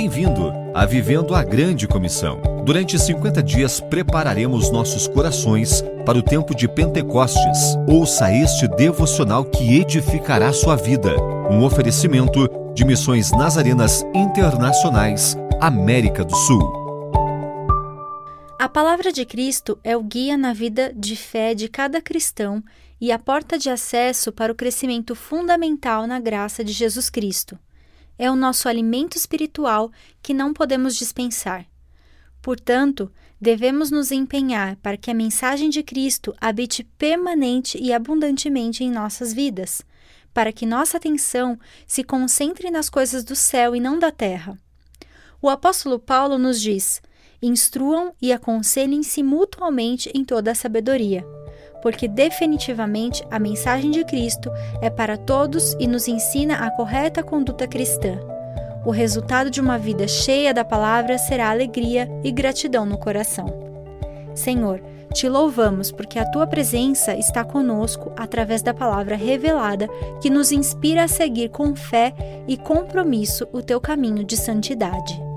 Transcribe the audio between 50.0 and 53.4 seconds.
em toda a sabedoria porque definitivamente a